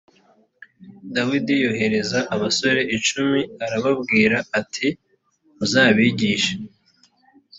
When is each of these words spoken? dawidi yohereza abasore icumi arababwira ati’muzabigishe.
dawidi 1.15 1.53
yohereza 1.65 2.19
abasore 2.35 2.81
icumi 2.97 3.41
arababwira 3.65 4.37
ati’muzabigishe. 4.59 6.53